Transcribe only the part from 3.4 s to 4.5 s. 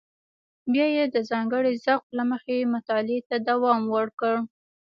دوام ورکړ.